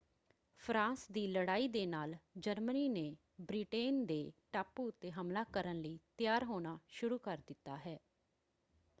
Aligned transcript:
France 0.61 1.05
ਦੀ 1.11 1.25
ਲੜਾਈ 1.27 1.67
ਦੇ 1.67 1.85
ਨਾਲ 1.85 2.15
ਜਰਮਨੀ 2.37 2.87
ਨੇ 2.89 3.03
ਬ੍ਰਿਟੇਨ 3.41 4.05
ਦੇ 4.05 4.31
ਟਾਪੂ 4.53 4.87
ਉੱਤੇ 4.87 5.11
ਹਮਲਾ 5.11 5.43
ਕਰਨ 5.43 5.81
ਲਈ 5.81 5.99
ਤਿਆਰ 6.17 6.43
ਹੋਣਾ 6.43 6.77
ਸ਼ੁਰੂ 6.89 7.17
ਕਰ 7.19 7.37
ਦਿੱਤਾ 7.47 7.77
ਹੈ। 7.77 7.97